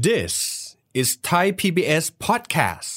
[0.00, 2.90] This is Thai PBS podcast.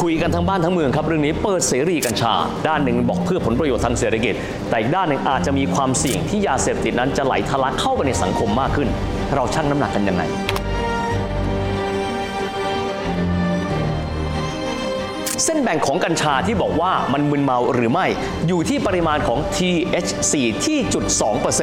[0.00, 2.34] คุยกันทั้งบ้านทั้งเมืองครับเรื่องนี้เปิดเสรีกัญชา
[2.68, 4.34] ด้านหนึ่งบอกเพื่อผลประโยชน์ทางเศรษฐกิจ
[4.68, 8.88] แต่อีกด้านหนึ่งอาจจะมีความเสี่ยงที่ยาเสพติดนั้นจะไหลทะลักเข้าไปในสังคมมากขึ้น
[9.34, 10.22] เราชั่งน้ำหนักกันยังไง
[15.44, 18.06] เส้นแบ่งของกัญชาที่บอกว่ามันมึนเมาหรือไม่
[18.48, 20.32] อยู่ที่ปริมาณของ THC
[20.64, 21.04] ที่จุด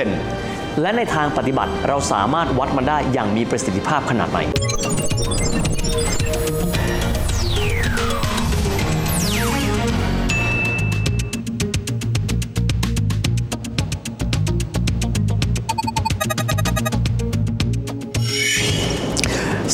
[0.05, 4.39] 2% และในทางปฏิบัติเราสามารถวัดมันได้อย่างมีประสิทธิภาพขนาดไหน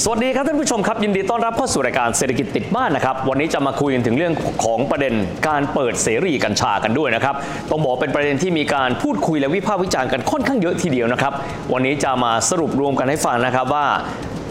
[0.06, 5.14] สวัสดีครับท่านผู้ชมครับ ยินดีต้อนรับเข้าสู่รายการเศรษฐกิจติดบ้านนะครับ วันนี้จะมาคุยกันถึงเรื่องของประเด็น
[5.48, 7.36] การเปิดเสรีกัญชากันด้วยนะครับ
[7.72, 11.34] ต้องบอกเป็นประเด็นที่มีการพูดคุยและวิพากษ์วิจารณ์กันค่อนข้างเยอะทีเดียวนะครับ
[11.74, 13.86] วันนี้จะมาสรุปรวมกันให้ฟังนะครับว่า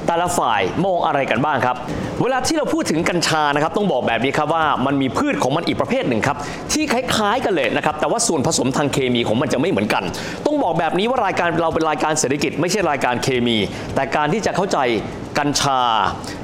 [0.06, 1.76] แต่ละฝ่ายมองอะไรกันบ้างครับ
[2.22, 6.36] เวลาที่เราพูดถึงกัญชานะครับต้องบอกแบบนี้ครับว่ามันมีพืชของมันอีกประเภทหนึ่งครับ
[6.72, 10.02] ที่คล้ายๆกันเลยนะครับแต่ว่าส่วนผสมทางเคมีของมันจะไม่เหมือนกัน
[10.46, 13.56] ต้องบอกแบบนี้ว่ารายการเราเป็นรายการเศรษฐกิจ ไม่ใช่รายการเคมี
[13.94, 14.78] แต่การที่จะเข้าใจ
[15.38, 15.80] กัญชา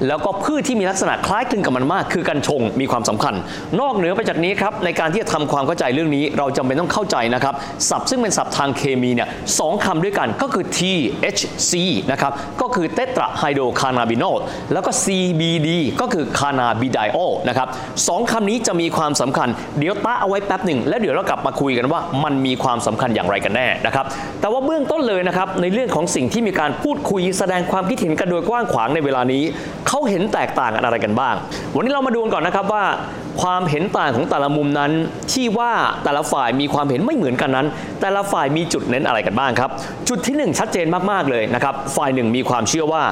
[0.06, 3.34] แล้วก็พืชที่มีลักษณะคล้ายคลึงกับมันมาก คือกัญชงมีความสำคัญ
[3.80, 7.54] นอกเหนือไปจากนี้ครับในการที่จะทำความเข้าใจเรื่องนี้ เราจำเป็นต้องเข้าใจนะครับ
[7.88, 11.72] ศัพท์ซึ่งเป็นศัพท์ทางเคมีเนี่ยสองคำด้วยกันก็คือ THC
[12.12, 14.36] นะครับก็คือเตตราไฮโดรคานาบินอล
[14.72, 15.67] แล้วก็ CBD
[16.00, 17.16] ก็คือคานาบิไดโอ
[17.48, 17.68] นะครับ
[18.08, 24.06] สองคำนี้จะมีความสำคัญ เดี๋ยวตะเอาไว้แป๊บหนึ่ง แล้วเดี๋ยวเรากลับมาคุยกันว่ามันมีความสำคัญอย่างไรกันแน่นะครับ
[24.40, 29.42] แต่ว่าเบื้องต้นเลยนะครับ ในเรื่องของสิ่งที่มีการพูดคุยแสดงความคิดเห็นกันโดยกว้างขวางในเวลานี้
[29.88, 31.34] เขาเห็นแตกต่างกันอะไรกันบ้าง
[31.74, 32.84] วันนี้เรามาดูกันก่อนนะครับว่า
[33.42, 34.92] ความเห็นต่างของแต่ละมุมนั้น
[35.32, 35.72] ที่ว่า
[36.04, 37.66] แต่ละฝ่ายมีความเห็นไม่เหมือนกันนั้น
[38.00, 39.70] แต่ละฝ่ายมีจุดเน้นอะไรกันบ้างครับ
[40.08, 43.02] จุดที่หนึ่งชัดเจนมากๆเลยนะครับฝ่ายหนึ่งมีความเชื่อว่า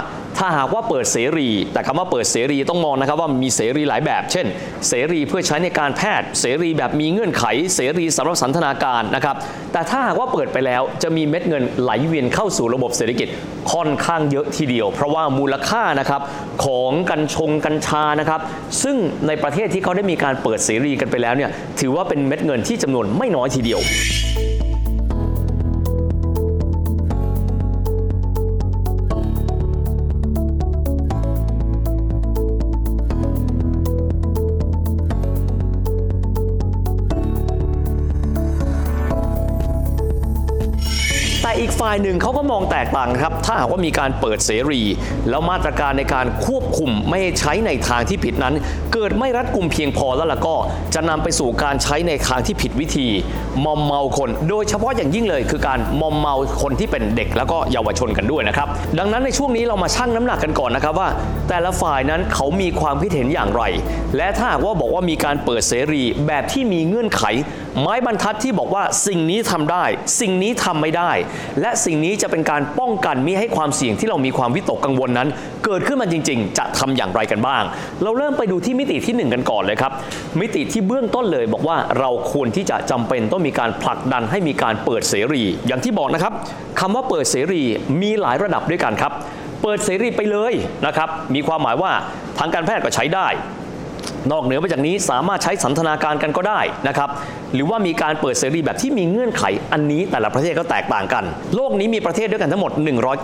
[0.41, 4.47] ถ้าหากว่าเปิดเสรี แต่คำว่าเปิดเสรีต้องมองนะครับว่ามีเสรีหลายแบบ เช่น
[4.89, 7.45] เสรีเพื่อใช้ในการแพทย์ เสรีแบบมีเงื่อนไข
[7.75, 9.37] เสรีสำหรับสันทนาการนะครับ
[9.73, 13.29] แต่ถ้าหากว่าเปิดไปแล้วจะมีเม็ดเงินไหลเวียนเข้าสู่ระบบเศรษฐกิจ
[13.73, 16.21] ค่อนข้างเยอะทีเดียว เพราะว่ามูลค่านะครับ
[16.65, 18.41] ของกัญชงกัญชานะครับ
[18.83, 21.51] ซึ่งในประเทศที่เขาได้มีการเปิดเสรีกันไปแล้วเนี่ย
[21.81, 23.81] ถือว่าเป็นเม็ดเงินที่จำนวนไม่น้อยทีเดียว
[41.61, 44.83] อีกฝ่ายหนึ่งเขาก็มองแตกต่างครับ ถ้าหากว่ามีการเปิดเสรี
[45.31, 48.55] แล้วมาตรการในการควบคุมไม่ใช้ในทางที่ผิดนั้น
[48.95, 50.57] เกิดไม่รัดกุมเพียงพอแล้วล่ะก็
[50.95, 53.09] จะนำไปสู่การใช้ในทางที่ผิดวิธี
[53.65, 58.69] มอมเมาคน โดยเฉพาะอย่างยิ่งเลย คือการมอมเมาคนที่เป็นเด็กแล้วก็เยาวชนกันด้วยนะครับ
[58.99, 61.09] ดังนั้นในช่วงนี้เรามาชั่งน้ำหนักกันก่อนนะครับว่า
[61.49, 63.63] แต่ละฝ่ายนั้นเขามีความคิดเห็นอย่างไร
[64.17, 67.23] และถ้าหากว่าบอกว่ามีการเปิดเสรีแบบที่มีเงื่อนไข
[67.81, 69.85] ไม้บรรทัดที่บอกว่าสิ่งนี้ทำได้
[70.21, 71.11] สิ่งนี้ทำไม่ได้
[71.61, 75.29] และสิ่งนี้จะเป็นการป้องกันมิให้ความเสี่ยงที่เรามีความวิตกกังวลนั้น
[75.65, 77.63] เกิดขึ้นมาจริง ๆ จะทำอย่างไรกันบ้าง
[78.03, 79.93] เราเริ่มไปดูที่มิติที่หนึ่งกันก่อนเลยครับ
[80.41, 86.33] มิติที่เบื้องต้นเลยบอกว่าเราควรที่จะจำเป็นต้องมีการผลักดันให้มีการเปิดเสรี อย่างที่บอกนะครับ
[86.81, 87.63] คำว่าเปิดเสรี
[88.03, 89.13] มีหลายระดับด้วยกันครับ
[89.63, 90.53] เปิดเสรีไปเลย
[90.87, 91.93] นะครับ มีความหมายว่า
[92.39, 93.29] ทางการแพทย์ก็ใช้ได้
[94.33, 97.09] นอกเหนือไปจากนี้สามารถใช้สันทนาการกันก็ได้นะครับ
[97.55, 101.25] หรือว่ามีการเปิดเสรีแบบที่มีเงื่อนไขอันนี้แต่ละประเทศก็แตกต่างกัน
[101.57, 102.73] โลกนี้มีประเทศด้วยกันทั้งหมด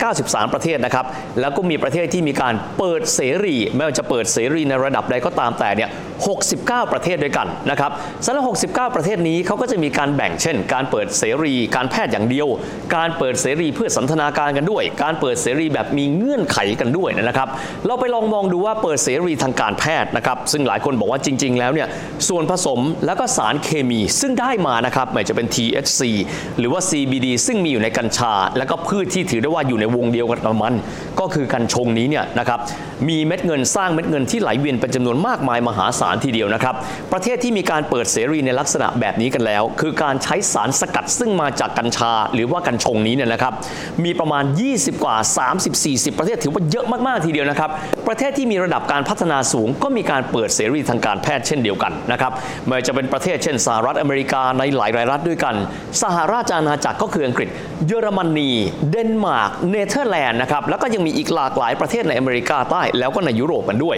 [0.01, 1.05] 193 ประเทศนะครับ
[1.39, 5.89] แล้วก็มีประเทศที่มีการเปิดเสรีไม่ว่าจะเปิดเสรีในระดับใดก็ตามแต่เนี่ย
[6.41, 7.91] 69 ประเทศด้วยกันนะครับ
[8.25, 8.43] สำหรับ
[8.75, 12.47] 69 ประเทศนี้เขาก็จะมีการแบ่งเช่น การเปิดเสรีการแพทย์อย่างเดียว
[12.95, 17.49] การเปิดเสรีเพื่อสันทนาการกันด้วย การเปิดเสรีแบบมีเงื่อนไขกันด้วยนะครับ
[17.85, 21.87] เราไปลองมองดูว่าเปิดเสรีทางการแพทย์นะครับซึ่งหลายคนบอกว่าจริง ๆ แล้วเนี่ย
[22.29, 26.01] ส่วนผสมแล้วก็สารเคมีซึ่งได้มานะครับไม่จะเป็น THC
[26.59, 30.73] หรือว่า CBD ซึ่งมีอยู่ในกัญชา และก็พืชที่ถือได้ว่าอยู่ในวงเดียวกันกับมัน
[31.19, 32.59] ก็คือกัญชงนี้เนี่ยนะครับ
[33.09, 36.75] มีเม็ดเงินสร้างเม็ดเงินที่ไหลเวียนเป็นจำนวนมากมายมหาศาลทีเดียวนะครับ
[37.13, 43.53] ประเทศที่มีการเปิดเสรีในลักษณะแบบนี้กันแล้ว คือการใช้สารสกัดซึ่งมาจากกัญชาหรือว่ากัญชงนี้เนี่ยนะครับ
[44.03, 45.15] มีประมาณ 20 กว่า
[45.67, 47.69] 30-40 ประเทศถือว่าเยอะมากๆทีเดียวนะครับ
[48.07, 52.31] ประเทศที่มีระดับการพัฒนาสูงก็มีการเปิดเสรีทางการแพทย์เช่นเดียวกันนะครับ
[52.65, 55.55] ไม่ว่าจะเป็นประเทศเช่นสหรัฐอเมริกาในหลายๆรัฐด้วยกัน
[56.01, 57.49] สหราชอาณาจักรก็คืออังกฤษ
[57.87, 58.51] เยอรมนี
[58.89, 63.97] เดนมาร์ก เนเธอร์แลนด์นะครับ แล้วก็ยังมีอีกหลากหลายประเทศในอเมริกาใต้แล้วก็ในยุโรปกันด้วย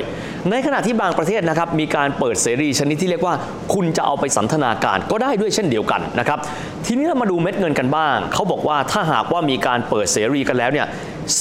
[0.49, 3.35] ในขณะที่บางประเทศนะครับมีการเปิดเสรีชนิดที่เรียกว่า
[3.73, 6.39] คุณจะเอาไปสันทนาการก็ได้ด้วยเช่นเดียวกันนะครับ
[6.85, 10.87] ทีนี้เรามาดูเม็ดเงินกันบ้าง เขาบอกว่าถ้าหากว่ามีการเปิดเสรีกันแล้วเนี่ย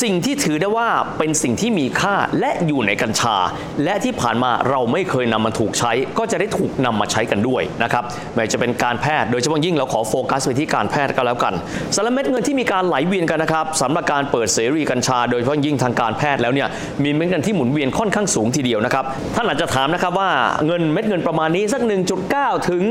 [0.02, 0.88] สิ่งที่ถือได้ว่า
[1.18, 3.36] เป็นสิ่งที่มีค่าและอยู่ในกัญชา
[3.84, 8.04] และที่ผ่านมาเราไม่เคยนำมาถูกใช้ ก็จะได้ถูกนำมาใช้กันด้วยนะครับ
[8.34, 11.54] ไม่ว่าจะเป็นการแพทย์โดยเฉพาะยิ่งเราขอโฟกัสไปที่การแพทย์ก็แล้วกัน
[11.94, 16.68] สารเม็ดเงินที่มีการไหลเวียนกันนะครับสำหรับการเปิดเสรีกัญชา โดยเฉพาะยิ่งทางการแพทย์แล้วเนี่ย
[17.04, 19.04] มีเม็ดเงินที่หมุนเวียนค่อนข้างสูงทีเดียวนะครับ
[19.36, 20.30] ท่านอาจจะถามนะครับว่า
[20.66, 21.82] เงินเม็ดเงินประมาณนี้สัก
[22.24, 22.82] 1.9 ถึง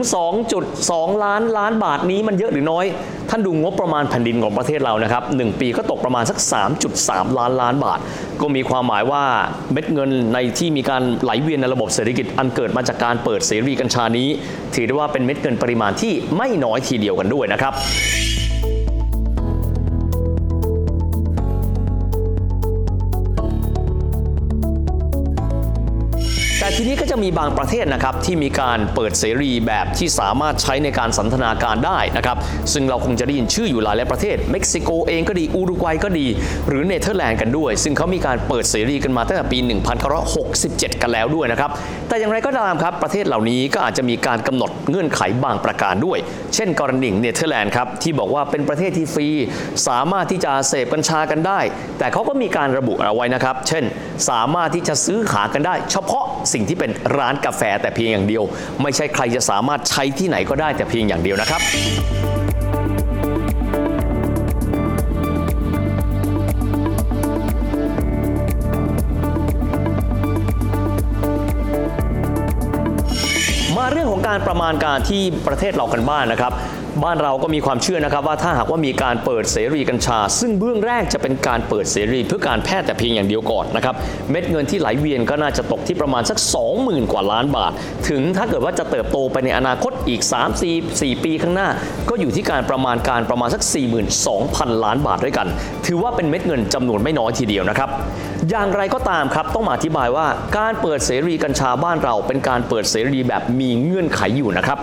[0.57, 2.86] 2.2 ล้านล้านบาทนี้มันเยอะหรือน้อย
[3.30, 6.38] ท่านดูงบประมาณแผ่นดินของประเทศเรานะครับหนึ่งปีก็ตกประมาณสัก
[6.83, 8.00] 3.3 ล้านล้านบาท
[8.41, 9.24] ก็มีความหมายว่า
[9.71, 14.27] เม็ดเงินในที่มีการไหลเวียนในระบบเศรษฐกิจอันเกิดมาจากการเปิดเสรีกัญชานี้
[14.75, 17.74] ถือได้ว่าเป็นเม็ดเงินปริมาณที่ไม่น้อยทีเดียวกันด้วยนะครับ
[26.83, 32.38] ทีนี้ก็จะมีบางประเทศนะครับที่มีการเปิดเสรีแบบที่สามารถใช้ในการสันทนาการได้นะครับ
[32.74, 36.27] ซึ่งเราคงจะได้ยินชื่ออยู่หลายหลายประเทศ เม็กซิโกเองก็ดีอุรุกวัยก็ดี
[36.68, 39.57] หรือเนเธอร์แลนด์กันด้วย ซึ่งเขามีการเปิดเสรีกันมาตั้งแต่ปี
[40.30, 41.71] 1967 กันแล้วด้วยนะครับ
[42.07, 46.18] แต่อย่างไรก็ตามครับประเทศเหล่านี้ก็อาจจะมีการกำหนดเงื่อนไขบางประการด้วย
[46.56, 49.27] เช่น กรณีเนเธอร์แลนด์ครับที่บอกว่าเป็นประเทศที่ฟรี
[49.88, 51.59] สามารถที่จะเสพกัญชากันได้
[52.00, 53.83] แต่เขาก็มีการระบุเอาไว้นะครับ เช่น
[54.30, 58.43] สามารถที่จะซื้อขากันได้ เฉพาะสิ่งที่เป็นร้านกาแฟแต่เพียงอย่างเดียว
[58.81, 61.61] ไม่ใช่ใครจะสามารถใช้ที่ไหนก็ได้แต่เพียงอย่างเดียวนะครับ
[73.77, 76.53] มาเรื่องของการประมาณการที่ประเทศเรากันบ้างนนะครับ
[77.01, 83.95] บ้านเราก็มีความเชื่อนะครับว่าถ้าหากว่ามีการเปิดเสรีกัญชา ซึ่งเบื้องแรกจะเป็นการเปิดเสรีเพื่อการแพทย์แต่เพียงอย่างเดียวก่อนนะครับ
[84.31, 86.38] เม็ดเงินที่ไหลเวียนก็น่าจะตกที่ประมาณสัก
[86.75, 87.72] 20,000 กว่าล้านบาท
[88.10, 91.69] ถึงถ้าเกิดว่าจะเติบโตไปในอนาคตอีก 3 4 4 ปีข้างหน้า
[92.10, 93.62] ก็อยู่ที่การประมาณการประมาณสัก
[94.24, 95.48] 42,000 ล้านบาทด้วยกัน
[95.86, 97.90] ถือว่าเป็นเม็ดเงินจำนวนไม่น้อยทีเดียวนะครับ
[98.50, 104.80] อย่างไรก็ตามครับต้องมาอธิบายว่าการเปิดเสรีกัญชาบ้านเราเป็นการเปิดเสรีแบบมีเงื่อนไขอยู่นะครับ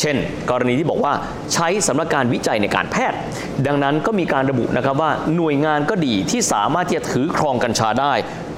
[0.00, 0.16] เช่น
[0.50, 1.12] กรณีที่บอกว่า
[1.52, 3.18] ใช้สำหรับการวิจัยในการแพทย์
[3.66, 8.12] ดังนั้นก็มีการระบุนะครับว่าหน่วยงานก็ดีที่สามารถที่จะถือครองกัญชาได้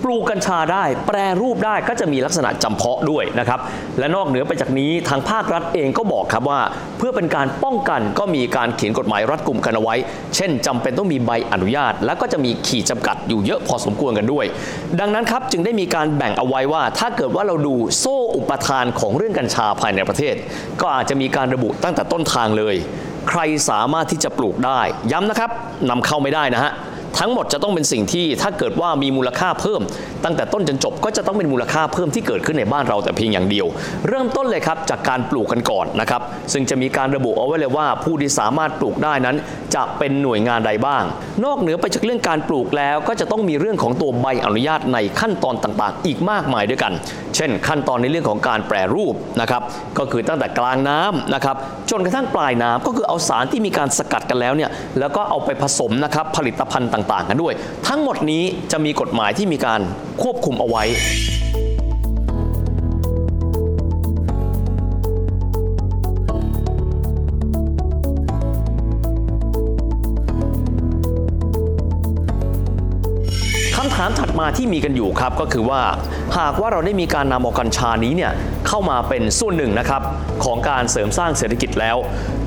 [0.05, 3.61] ปลูกกัญชาได้ แปรรูปได้ก็จะมีลักษณะจำเพาะด้วยนะครับ
[3.99, 6.61] และนอกเหนือไปจากนี้ทางภาครัฐเองก็บอกครับว่า
[6.99, 9.95] เพื่อเป็นการป้องกันก็มีการเขียนกฎหมายรัดกุมกันเอาไว้
[10.37, 14.45] เช่นจำเป็นต้องมีใบอนุญาต และก็จะมีขีดจำกัดอยู่เยอะพอสมควรกันด้วย
[15.01, 20.35] ดังนั้นครับจึงได้มีการแบ่งเอาไว้ว่า ถ้าเกิดว่าเราดูโซ่อุปทานของเรื่องกัญชาภายในประเทศ
[20.81, 22.75] ก็อาจจะมีการระบุตั้งแต่ต้นทางเลย
[23.29, 23.41] ใคร
[23.71, 24.81] สามารถที่จะปลูกได้
[25.13, 25.51] ย้ำนะครับ
[25.91, 26.73] นำเข้าไม่ได้นะฮะ
[27.19, 29.81] ทั้งหมดจะต้องเป็นสิ่งที่ถ้าเกิดว่ามีมูลค่าเพิ่ม
[30.25, 33.67] ตั้งแต่ต้นจนจบก็จะต้องเป็นมูลค่าเพิ่มที่เกิดขึ้นในบ้านเราแต่เพียงอย่างเดียว
[34.09, 36.23] เริ่มต้นเลยครับจากการปลูกกันก่อนนะครับ
[36.53, 39.37] ซึ่งจะมีการระบุเอาไว้เลยว่า ผู้ที่สามารถปลูกได้นั้น
[39.75, 41.05] จะเป็นหน่วยงานใดบ้าง
[41.45, 46.93] นอกเหนือไปจากเรื่องการปลูกแล้วก็จะต้องมีเรื่องของตัวใบอนุญาตในขั้นตอนต่างๆ อีกมากมายด้วยกัน
[47.37, 49.63] เช่น ขั้นตอนในเรื่องของการแปรรูปนะครับ
[49.99, 51.57] ก็คือตั้งแต่กลางน้ำนะครับ
[51.91, 57.55] จนกระทั่งปลายน้ำก็คือเอาสารที่มีการสกัดกันแล้วเนี่ยแล้วก็เอาไปผสมนะครับผลิตภัณฑ์ต่างๆ กันด้วย
[57.89, 58.43] ทั้งหมดนี้
[58.73, 59.81] จะมีกฎหมายที่มีการ
[60.23, 75.83] ควบคุมเอาไว้ำถามถัดมาที่มีกันอยู่ครับก็คือว่า
[76.39, 78.33] หากว่าเราได้มีการนำเอากัญชานี้เนี่ย
[78.69, 80.03] เข้ามาเป็นส่วนหนึ่งนะครับ
[80.45, 81.97] ของการเสริมสร้างเศรษฐกิจแล้ว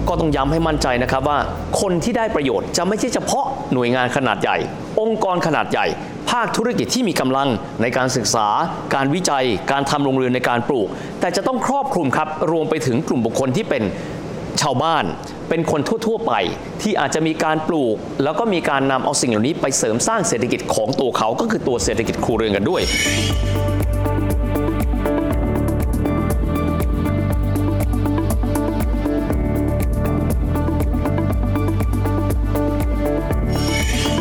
[0.07, 1.39] ก็ต้องย้ำให้มั่นใจนะครับว่า
[1.81, 4.57] คนที่ได้ประโยชน์จะไม่ใช่เฉพาะหน่วยงานขนาดใหญ่
[5.01, 5.85] องค์กรขนาดใหญ่
[6.31, 7.47] ภาคธุรกิจที่มีกำลัง
[7.81, 8.47] ในการศึกษา
[8.95, 10.87] การวิจัย การทำโรงเรือนในการปลูก
[11.19, 13.83] แต่จะต้องครอบคลุมครับรวมไปถึงกลุ่มบุคคลที่เป็น
[14.61, 15.05] ชาวบ้าน
[15.49, 16.33] เป็นคนทั่ว ๆ ไป
[16.81, 22.81] ที่อาจจะมีการปลูก แล้วก็มีการนำเอาสิ่งเหล่านี้ไปเสริมสร้างเศรษฐกิจของตัวเขาก็คือตัวเศรษฐกิจครัวเรือนกันด้วย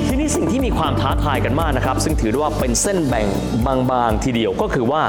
[0.08, 3.26] ทีนี้สิ่งที่มีความท้าทายกันมากนะครับ ซึ่งถือได้ว่าเป็นเส้นแบ่ง
[3.90, 5.02] บางๆทีเดียวก็คือว่า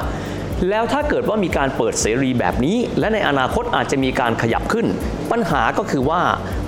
[0.70, 4.86] แล้วถ้าเกิดว่ามีการเปิดเสรีแบบนี้ และในอนาคตอาจจะมีการขยับขึ้น
[5.32, 6.22] ปัญหาก็คือว่า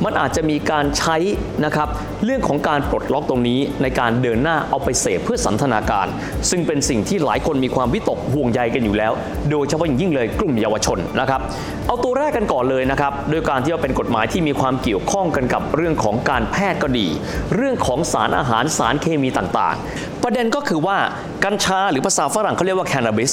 [0.03, 1.17] มันอาจจะมีการใช้
[1.65, 1.87] นะครับ
[2.25, 6.07] เรื่องของการปลดล็อกตรงนี้ในการเดินหน้าเอาไปเสพเพื่อสันทนาการ
[6.49, 9.11] ซึ่งเป็นสิ่งที่หลายคนมีความวิตกห่วงใยกันอยู่แล้ว
[9.51, 11.41] โดยเฉพาะอย่างยิ่งเลยกลุ่มเยาวชนนะครับ
[11.87, 17.07] เอาตัวแรกกันก่อนเลยนะครับโดยการที่ว่าเป็นกฎหมายที่มีความเกี่ยวข้องกันกับเรื่องของการแพทย์ก็ดี
[17.55, 20.97] เรื่องของสารอาหารสารเคมีต่างๆ ประเด็นก็คือว่า
[21.45, 23.31] กัญชาหรือภาษาฝรั่งเขาเรียกว่าแคน a บิส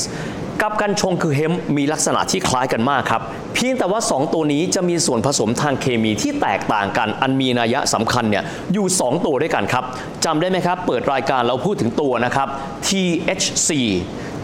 [0.62, 3.22] กับกัญชงคือเฮมมีลักษณะที่คล้ายกันมากครับ
[3.54, 9.84] เพียงแต่ว่า 2 ตัวนี้จะมีส่วนผสมทางเคมีที่แตกต่างกัน อันมีนัยสำคัญเนี่ยอยู่ 2 ตัวด้วยกันครับ
[10.24, 12.48] จำได้ไหมครับ เปิดรายการเราพูดถึงตัวนะครับ
[12.86, 13.70] THC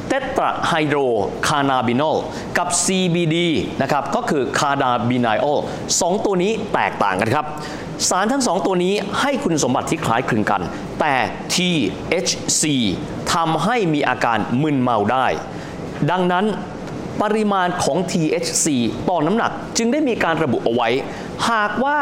[0.09, 0.99] เตตราไฮโดร
[1.49, 2.17] คานาบินอล
[2.59, 3.37] กับ CBD
[3.83, 5.59] นะครับก็คือคานาบินอล
[6.01, 7.47] สองตัวนี้แตกต่างกันครับ
[8.09, 10.63] สารทั้งสองตัวนี้ให้คุณสมบัติที่คล้ายคลึงกัน
[11.01, 11.15] แต่
[11.55, 12.63] THC
[13.33, 15.27] ทำให้มีอาการมึนเมาได้
[16.11, 16.45] ดังนั้น
[17.23, 18.67] ปริมาณของ THC
[19.09, 20.89] ต่อน้ำหนักจึงได้มีการระบุเอาไว้
[21.51, 21.99] หากว่า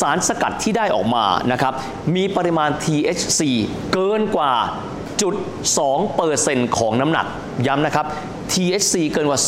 [0.00, 1.74] สารสกัดที่ได้ออกมานะครับ
[2.14, 3.40] มีปริมาณ THC
[3.92, 4.52] เกินกว่า
[5.22, 5.34] จุด
[6.06, 7.26] 2%ของน้ำหนัก
[7.66, 8.06] ย้ำนะครับ
[8.52, 9.40] THC เกินกว่า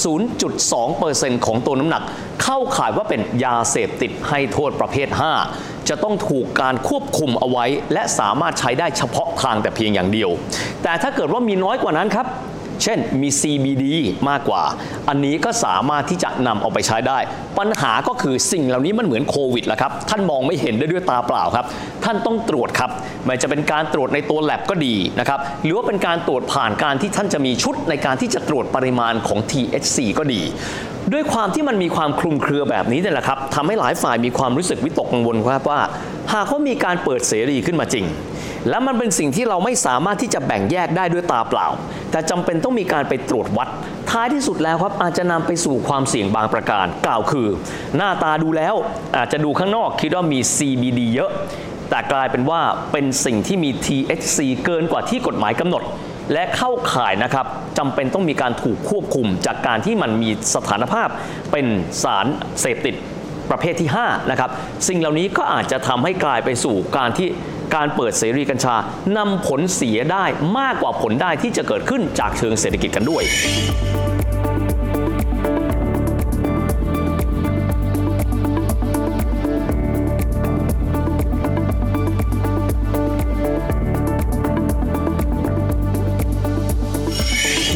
[0.69, 2.03] 0.2%ของตัวน้ำหนัก
[2.43, 5.09] เข้าข่ายว่าเป็นยาเสพติดให้โทษประเภท
[5.49, 10.31] 5 จะต้องถูกการควบคุมเอาไว้ และสามารถใช้ได้เฉพาะทางแต่เพียงอย่างเดียว
[10.83, 12.27] แต่ถ้าเกิดว่ามีน้อยกว่านั้นครับ
[12.83, 13.85] เช่นมี CBD
[14.29, 14.63] มากกว่า
[15.09, 17.19] อันนี้ก็สามารถที่จะนำเอาไปใช้ได้
[17.59, 21.67] ปัญหาก็คือสิ่งเหล่านี้มันเหมือนโควิดแหละครับ ท่านมองไม่เห็นได้ด้วยตาเปล่าครับ
[22.05, 22.91] ท่านต้องตรวจครับ
[23.25, 30.43] ไม่จะเป็นการตรวจในตัวแลบก็ดีนะครับ หรือว่าเป็นการตรวจผ่านการที่ท่านจะมีชุดในการที่จะตรวจปริมาณของ THC ก็ดี
[31.13, 35.81] ด้วยความที่มันมีความคลุมเครือแบบนี้เนี่ยแหละครับทำให้หลายฝ่ายมีความรู้สึกวิตกกังวลครับว่า
[36.33, 38.05] หากเขามีการเปิดเสรีขึ้นมาจริง
[38.69, 41.67] และมันเป็นสิ่งที่เราไม่สามารถที่จะแบ่งแยกได้ด้วยตาเปล่า
[42.11, 43.69] แต่จำเป็นต้องมีการไปตรวจวัด
[44.11, 47.49] ท้ายที่สุดแล้วครับอาจจะนำไปสู่ความเสี่ยงบางประการ กล่าวคือ
[47.97, 48.75] หน้าตาดูแล้ว
[49.17, 51.31] อาจจะดูข้างนอกคิดว่ามี CBD เยอะ
[51.91, 52.61] แต่กลายเป็นว่า
[52.93, 55.83] เป็นสิ่งที่มี THC เกินกว่าที่กฎหมายกำหนด
[56.33, 57.47] และเข้าข่ายนะครับ
[57.79, 61.09] จำเป็นต้องมีการถูกควบคุม จากการที่มันมีสถานภาพ
[61.53, 61.67] เป็น
[62.03, 62.27] สาร
[62.61, 62.95] เสพติด
[63.51, 64.51] ประเภทที่5นะครับ
[64.89, 67.29] สิ่งเหล่านี้ก็อาจจะทำให้กลายไปสู่การที่
[67.75, 68.75] การเปิดเสรีกัญชา
[69.17, 70.25] นำผลเสียได้
[70.59, 73.23] มากกว่าผลได้ที่จะเกิดขึ้นจากเชิงเศรษฐกิจกันด้วย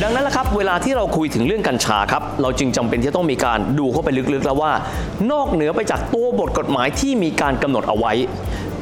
[0.03, 4.73] ดังนั้นละครับเวลาที่เราคุยถึงเรื่องกัญชาครับ เราจึงจำเป็นที่ต้องมีการดูเข้าไปลึกๆแล้วว่า
[5.33, 8.13] นอกเหนือไปจากตัวบทกฎหมายที่มีการกำหนดเอาไว้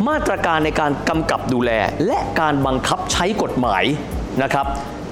[0.06, 1.70] มาตรการในการกำกับดูแล
[2.06, 3.84] และการบังคับใช้กฎหมาย
[4.42, 4.66] นะครับ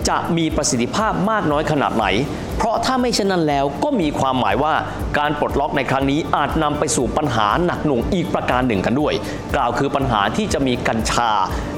[0.09, 2.07] จะมีประสิทธิภาพมากน้อยขนาดไหน
[2.57, 4.75] เพราะถ้าไม่เช่นนั้นแล้วก็มีความหมายว่า
[5.19, 9.15] การปลดล็อกในครั้งนี้อาจนำไปสู่ปัญหาหนักหน่วงอีกประการหนึ่งกันด้วย
[9.55, 11.31] กล่าวคือปัญหาที่จะมีกัญชา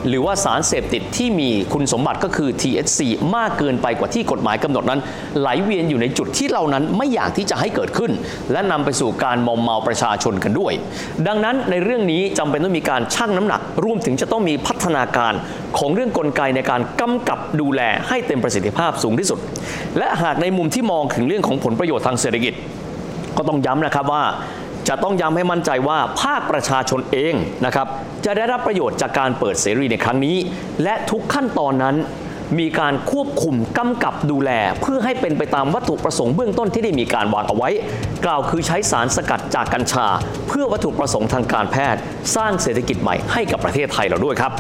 [0.09, 3.01] หรือว่าสารเสพติดที่มีคุณสมบัติก็คือ THC
[3.37, 5.01] มากเกินไปกว่าที่กฎหมายกำหนดนั้น
[5.41, 8.13] ไหลเวียนอยู่ในจุดที่เรานั้นไม่อยากที่จะให้เกิดขึ้น
[8.53, 10.73] และนำไปสู่การมอมเมาประชาชนกันด้วย
[11.27, 15.33] ดังนั้นในเรื่องนี้จำเป็นต้องมีการชั่งน้ำหนักรวมถึงจะต้องมีพัฒนาการ
[15.79, 19.39] ของเรื่องกลไกในการกำกับดูแลให้เต็มประสิทธิภาพสูงที่สุด
[19.99, 22.55] และหากในมุมที่มองถึงเรื่องของผลประโยชน์ทางเศรษฐกิจ
[23.37, 24.25] ก็ต้องย้ำนะครับว่า
[24.89, 27.35] จะต้องย้ำให้มั่นใจว่าภาคประชาชนเอง
[27.67, 27.87] นะครับ
[28.25, 30.37] จะได้รับประโยชน์จากการเปิดเสรีในครั้งนี้
[30.83, 31.97] และทุกขั้นตอนนั้น
[32.59, 37.71] มีการควบคุมกำกับดูแล เพื่อให้เป็นไปตามวัตถุประสงค์เบื้องต้นที่ได้มีการวางเอาไว้
[38.25, 40.07] กล่าวคือใช้สารสกัดจากกัญชา
[40.49, 42.01] เพื่อวัตถุประสงค์ทางการแพทย์
[42.37, 44.53] สร้างเศรษฐกิจใหม่ให้กับประเทศไทยเราด้วยครับ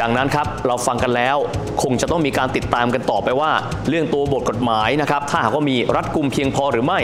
[0.00, 1.36] ดังนั้นครับเราฟังกันแล้ว
[1.82, 3.50] คงจะต้องมีการติดตามกันต่อไปว่า
[3.88, 7.00] เรื่องตัวบทกฎหมายนะครับถ้าหากว่ามีรัดกุมเพียงพอหรือไม่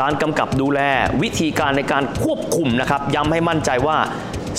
[0.00, 0.80] การกำกับดูแล
[1.22, 3.96] วิธีการในการควบคุมนะครับย้ำให้มั่นใจว่า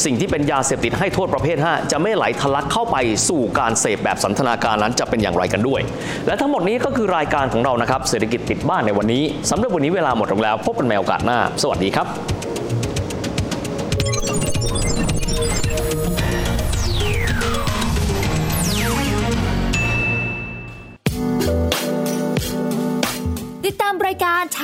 [0.05, 2.97] สิ่งที่เป็นยาเสพติดให้โทษประเภท 5 จะไม่ไหลทะลักเข้าไป
[3.29, 5.81] สู่การเสพแบบสันทนาการนั้นจะเป็นอย่างไรกันด้วย
[6.27, 12.07] และทั้งหมดนี้ก็คือรายการของเรานะครับเศรษฐกิจติดบ้านในวันนี้สำหรับวันนี้เวลาหมดลงแล้ว พบกันใหม่โอกาสหน้า สวัสดีครับ